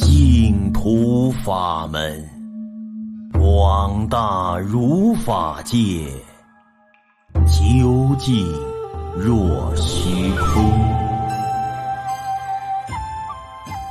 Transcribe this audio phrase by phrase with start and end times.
[0.00, 2.28] 净土法门，
[3.32, 6.04] 广大如法界，
[7.46, 8.44] 究竟
[9.16, 10.64] 若虚空。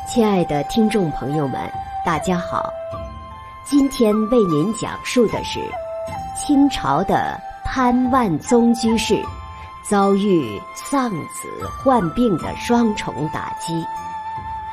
[0.06, 1.72] 亲爱的听众朋友们，
[2.06, 2.70] 大家好，
[3.64, 5.62] 今天为您讲述的是
[6.36, 9.24] 清朝的潘万宗居士
[9.90, 11.48] 遭遇丧子
[11.82, 13.74] 患病的双重打击。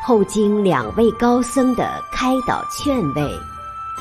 [0.02, 3.38] 后经两位高僧的开导劝慰，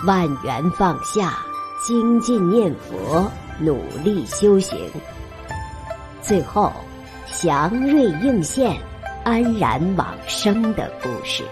[0.08, 1.38] 万缘放下，
[1.86, 4.80] 精进念佛，努力修行，
[6.22, 6.72] 最后
[7.28, 8.80] 祥瑞应现，
[9.26, 11.44] 安然往生的故事。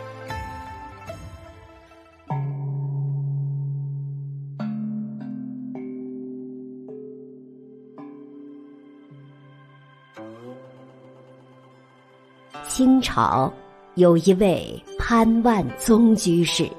[12.70, 13.52] 清朝。
[13.98, 16.70] 有一位潘万宗居士，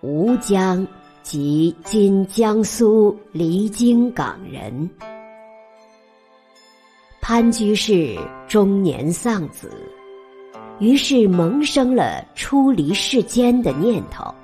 [0.00, 0.84] 吴江
[1.22, 4.90] 即今江苏离京港人。
[7.20, 9.70] 潘居士中年丧子，
[10.80, 14.34] 于是萌生了出离世间的念头。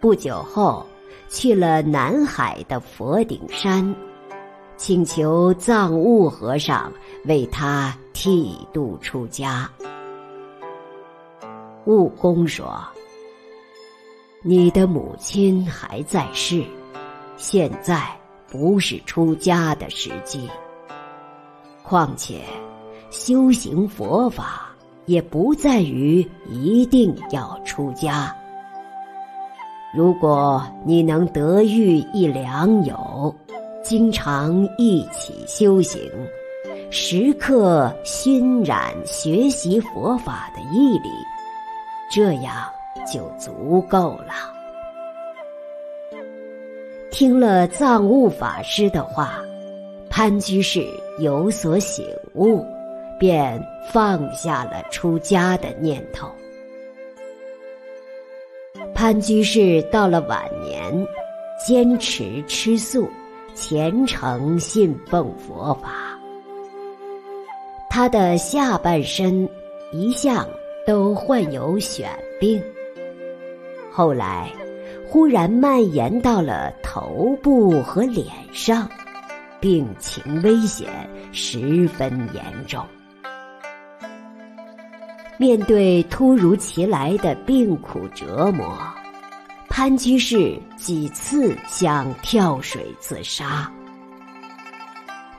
[0.00, 0.86] 不久后，
[1.28, 3.94] 去了南海的佛顶山，
[4.78, 6.90] 请求藏悟和尚
[7.26, 9.70] 为他剃度出家。
[11.88, 12.78] 悟公说
[14.44, 16.62] ：“你的母亲还在世，
[17.38, 18.02] 现在
[18.46, 20.46] 不是出家的时机。
[21.82, 22.42] 况且，
[23.10, 24.68] 修行佛法
[25.06, 28.36] 也不在于一定要出家。
[29.96, 33.34] 如果你能得遇一良友，
[33.82, 35.98] 经常一起修行，
[36.90, 41.08] 时刻熏染学习佛法的毅力。”
[42.10, 42.70] 这样
[43.12, 44.54] 就足够了。
[47.10, 49.42] 听了藏悟法师的话，
[50.08, 50.86] 潘居士
[51.18, 52.64] 有所醒悟，
[53.18, 53.60] 便
[53.90, 56.30] 放下了出家的念头。
[58.94, 61.06] 潘居士到了晚年，
[61.66, 63.08] 坚持吃素，
[63.54, 66.18] 虔诚信奉佛法。
[67.90, 69.48] 他的下半身
[69.92, 70.46] 一向。
[70.88, 72.06] 都患有癣
[72.40, 72.62] 病，
[73.92, 74.50] 后来
[75.06, 78.88] 忽然蔓延到了头部和脸上，
[79.60, 80.88] 病情危险，
[81.30, 82.82] 十分严重。
[85.36, 88.74] 面对突如其来的病苦折磨，
[89.68, 93.70] 潘居士几次想跳水自杀。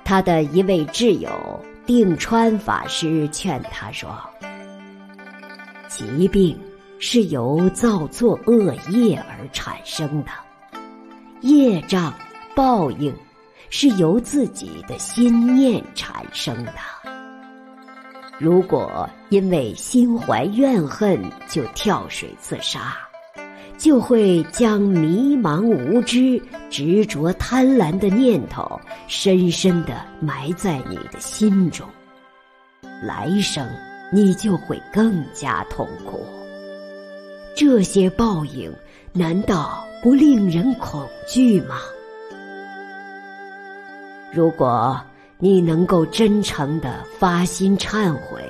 [0.04, 1.32] 他的一位挚友
[1.88, 4.16] 定川法师劝他说。
[6.00, 6.58] 疾病
[6.98, 10.30] 是由造作恶业而产生的，
[11.42, 12.14] 业障
[12.56, 13.14] 报应
[13.70, 16.72] 是由自己的心念产生的。
[18.38, 22.98] 如果因为心怀怨恨就跳水自杀，
[23.78, 31.86] 就会将迷茫无知、执着贪婪的念头深深地埋在你的心中，
[33.04, 33.68] 来生。
[34.12, 36.26] 你就会更加痛苦。
[37.56, 38.72] 这些报应
[39.12, 41.76] 难道不令人恐惧吗？
[44.32, 45.00] 如果
[45.40, 48.44] 你能够真诚地发心忏悔，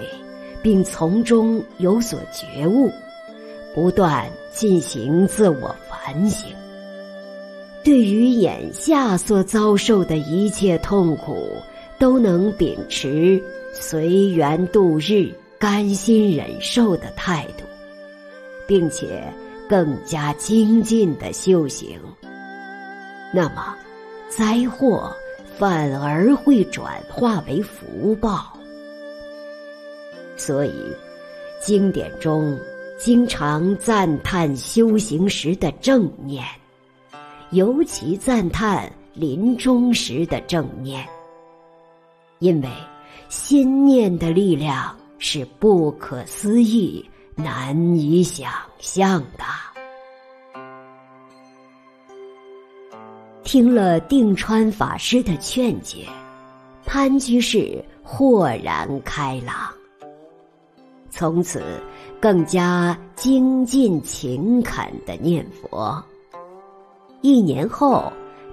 [0.62, 2.92] 并从中有所觉悟，
[3.74, 6.50] 不断进行自我反省，
[7.84, 11.54] 对于眼下所遭受的一切痛苦，
[11.98, 13.42] 都能秉持
[13.74, 15.32] 随缘度日。
[15.60, 17.66] 甘心忍受的态度，
[18.66, 19.22] 并且
[19.68, 22.00] 更加精进的修行，
[23.34, 23.76] 那么
[24.30, 25.14] 灾祸
[25.58, 28.58] 反而会转化为福报。
[30.38, 30.72] 所以，
[31.62, 32.58] 经典中
[32.98, 36.42] 经常赞叹修行时的正念，
[37.52, 41.06] 尤其赞叹临终时的正念，
[42.40, 42.70] 因为
[43.28, 44.96] 心念的力量。
[45.20, 49.44] 是不可思议、难以想象的。
[53.44, 56.08] 听了定川法师的劝解，
[56.86, 59.56] 潘居士豁然开朗，
[61.10, 61.64] 从此
[62.22, 66.02] 更加精进勤恳地念佛。
[67.22, 68.12] 一年后，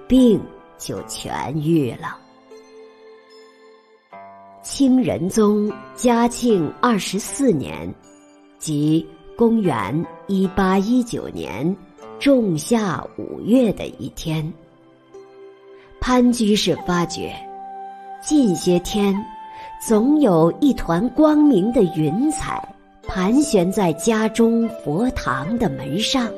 [0.09, 0.41] 病
[0.79, 2.19] 就痊愈了。
[4.69, 7.89] 清仁宗嘉庆二十四年，
[8.59, 11.75] 即公元一八一九年
[12.19, 14.53] 仲夏五月的一天，
[16.01, 17.33] 潘居士发觉，
[18.21, 19.15] 近些天
[19.81, 22.61] 总有一团光明的云彩
[23.07, 26.29] 盘旋在家中佛堂的门上，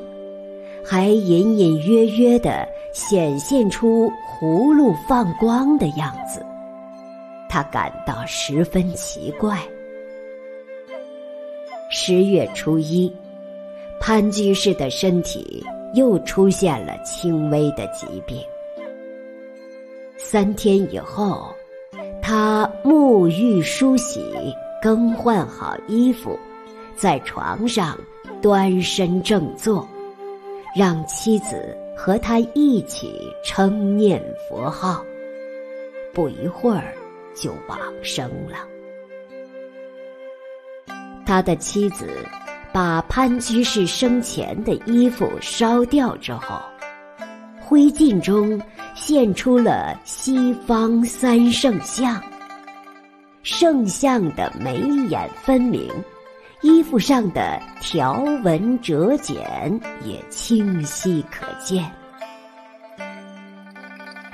[0.85, 6.45] 还隐隐约约地显现出葫芦放光的样子。
[7.49, 9.57] 他感到十分奇怪。
[11.91, 13.11] 十月初一，
[13.99, 15.65] 潘居士的身体
[15.95, 18.39] 又出现了轻微的疾病。
[20.15, 21.51] 三天以后，
[22.21, 24.23] 他沐浴梳洗，
[24.79, 26.37] 更换好衣服，
[26.95, 27.97] 在床上
[28.39, 29.87] 端身正坐，
[30.75, 35.03] 让妻子和他一起称念佛号。
[36.13, 36.93] 不一会儿，
[37.39, 38.57] 就往生了。
[41.25, 42.07] 他的妻子
[42.73, 46.59] 把潘居士生前的衣服烧掉之后，
[47.61, 48.59] 灰烬中
[48.95, 52.21] 现出了西方三圣像。
[53.41, 55.89] 圣像的眉眼分明，
[56.61, 61.89] 衣服上的条纹折剪也清晰可见。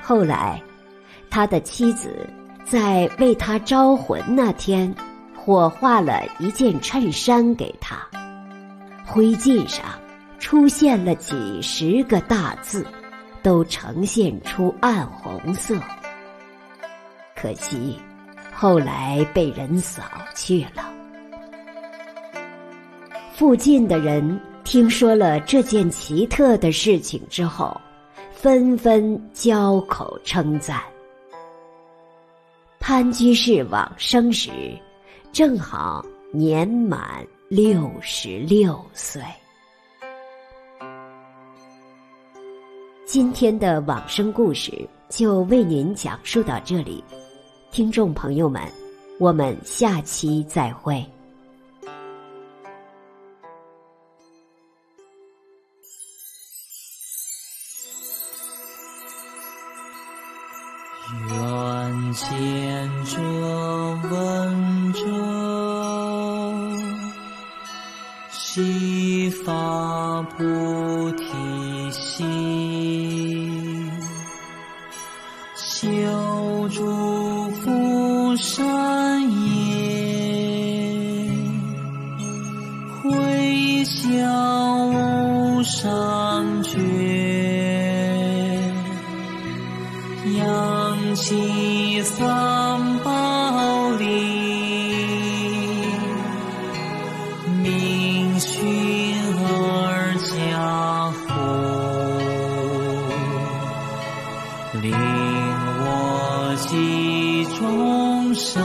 [0.02, 0.60] 后来，
[1.30, 2.26] 他的妻子
[2.66, 4.94] 在为他招魂那天。
[5.34, 8.04] 火化了一件衬衫给他，
[9.06, 9.84] 灰烬上
[10.40, 12.84] 出现了几十个大字，
[13.44, 15.76] 都呈现出暗红色。
[17.36, 17.96] 可惜
[18.52, 20.02] 后来被人扫
[20.34, 20.82] 去了。
[23.32, 27.80] 附近的人听说了这件奇特的事情之后，
[28.32, 30.80] 纷纷交口称赞。
[32.88, 34.48] 潘居士往生时，
[35.32, 39.20] 正好年满六十六岁。
[43.04, 47.02] 今天的往生故事就为您讲述到这里，
[47.72, 48.62] 听众朋友们，
[49.18, 51.04] 我们下期再会。
[68.56, 72.26] 悉发菩提心，
[75.54, 75.98] 修
[76.70, 79.76] 诸福善业，
[83.02, 86.78] 回向无上觉。
[90.38, 92.55] 扬起三
[104.90, 104.96] 令
[105.84, 108.62] 我及众生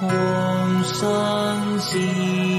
[0.00, 2.55] 同生心。